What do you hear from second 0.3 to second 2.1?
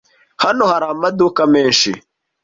Hano hari amaduka menshi.